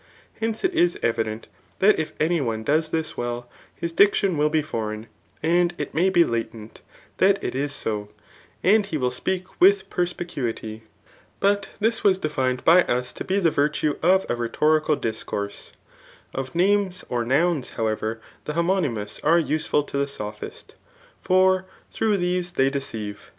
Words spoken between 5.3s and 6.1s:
and it may